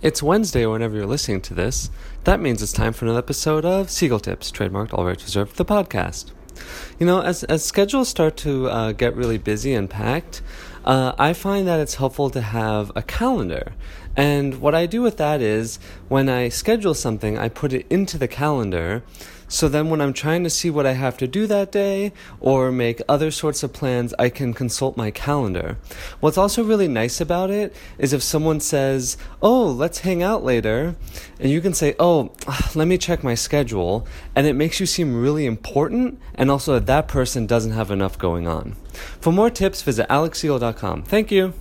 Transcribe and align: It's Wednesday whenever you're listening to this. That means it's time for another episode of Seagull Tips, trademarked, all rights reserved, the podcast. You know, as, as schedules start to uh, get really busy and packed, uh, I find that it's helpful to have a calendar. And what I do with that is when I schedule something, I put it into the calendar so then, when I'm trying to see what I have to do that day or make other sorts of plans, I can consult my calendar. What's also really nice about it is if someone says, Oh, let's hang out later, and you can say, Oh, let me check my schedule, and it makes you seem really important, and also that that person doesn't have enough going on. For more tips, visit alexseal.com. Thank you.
It's 0.00 0.22
Wednesday 0.22 0.64
whenever 0.64 0.96
you're 0.96 1.06
listening 1.06 1.40
to 1.40 1.54
this. 1.54 1.90
That 2.22 2.38
means 2.38 2.62
it's 2.62 2.72
time 2.72 2.92
for 2.92 3.04
another 3.04 3.18
episode 3.18 3.64
of 3.64 3.90
Seagull 3.90 4.20
Tips, 4.20 4.52
trademarked, 4.52 4.94
all 4.94 5.04
rights 5.04 5.24
reserved, 5.24 5.56
the 5.56 5.64
podcast. 5.64 6.30
You 7.00 7.06
know, 7.06 7.20
as, 7.20 7.42
as 7.42 7.64
schedules 7.64 8.08
start 8.08 8.36
to 8.38 8.68
uh, 8.68 8.92
get 8.92 9.16
really 9.16 9.38
busy 9.38 9.74
and 9.74 9.90
packed, 9.90 10.40
uh, 10.84 11.14
I 11.18 11.32
find 11.32 11.66
that 11.66 11.80
it's 11.80 11.96
helpful 11.96 12.30
to 12.30 12.40
have 12.40 12.92
a 12.94 13.02
calendar. 13.02 13.72
And 14.16 14.60
what 14.60 14.72
I 14.72 14.86
do 14.86 15.02
with 15.02 15.16
that 15.16 15.42
is 15.42 15.80
when 16.06 16.28
I 16.28 16.48
schedule 16.48 16.94
something, 16.94 17.36
I 17.36 17.48
put 17.48 17.72
it 17.72 17.84
into 17.90 18.18
the 18.18 18.28
calendar 18.28 19.02
so 19.48 19.66
then, 19.68 19.88
when 19.88 20.02
I'm 20.02 20.12
trying 20.12 20.44
to 20.44 20.50
see 20.50 20.68
what 20.68 20.84
I 20.86 20.92
have 20.92 21.16
to 21.18 21.26
do 21.26 21.46
that 21.46 21.72
day 21.72 22.12
or 22.38 22.70
make 22.70 23.00
other 23.08 23.30
sorts 23.30 23.62
of 23.62 23.72
plans, 23.72 24.12
I 24.18 24.28
can 24.28 24.52
consult 24.52 24.96
my 24.96 25.10
calendar. 25.10 25.78
What's 26.20 26.36
also 26.36 26.62
really 26.62 26.86
nice 26.86 27.18
about 27.18 27.50
it 27.50 27.74
is 27.98 28.12
if 28.12 28.22
someone 28.22 28.60
says, 28.60 29.16
Oh, 29.40 29.64
let's 29.64 30.00
hang 30.00 30.22
out 30.22 30.44
later, 30.44 30.96
and 31.40 31.50
you 31.50 31.62
can 31.62 31.72
say, 31.72 31.94
Oh, 31.98 32.32
let 32.74 32.86
me 32.86 32.98
check 32.98 33.24
my 33.24 33.34
schedule, 33.34 34.06
and 34.36 34.46
it 34.46 34.54
makes 34.54 34.80
you 34.80 34.86
seem 34.86 35.18
really 35.18 35.46
important, 35.46 36.20
and 36.34 36.50
also 36.50 36.74
that 36.74 36.86
that 36.86 37.08
person 37.08 37.46
doesn't 37.46 37.72
have 37.72 37.90
enough 37.90 38.18
going 38.18 38.46
on. 38.46 38.76
For 39.20 39.32
more 39.32 39.50
tips, 39.50 39.80
visit 39.80 40.06
alexseal.com. 40.10 41.04
Thank 41.04 41.30
you. 41.30 41.54